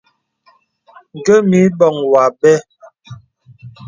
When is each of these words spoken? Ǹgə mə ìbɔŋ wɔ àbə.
Ǹgə 1.15 1.35
mə 1.49 1.57
ìbɔŋ 1.67 1.95
wɔ 2.09 2.17
àbə. 2.27 2.51